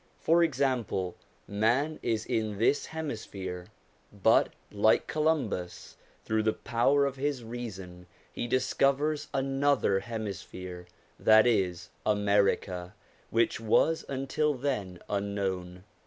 For 0.19 0.43
example, 0.43 1.15
man 1.47 1.99
is 2.01 2.25
in 2.25 2.57
this 2.57 2.87
hemi 2.87 3.17
sphere, 3.17 3.67
but, 4.11 4.51
like 4.71 5.05
Columbus, 5.05 5.95
through 6.25 6.41
the 6.41 6.53
power 6.53 7.05
of 7.05 7.17
his 7.17 7.43
reason 7.43 8.07
he 8.33 8.47
discovers 8.47 9.27
another 9.31 9.99
hemisphere, 9.99 10.87
that 11.19 11.45
is 11.45 11.89
America, 12.03 12.95
which 13.29 13.59
was 13.59 14.03
until 14.09 14.55
then 14.55 14.97
unknown. 15.07 15.83